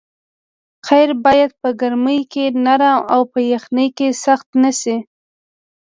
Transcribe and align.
قیر 0.87 1.09
باید 1.25 1.51
په 1.61 1.69
ګرمۍ 1.81 2.21
کې 2.31 2.45
نرم 2.65 2.99
او 3.13 3.21
په 3.31 3.39
یخنۍ 3.53 3.87
کې 3.97 4.07
سخت 4.25 4.47
نه 4.63 4.71
شي 4.79 4.97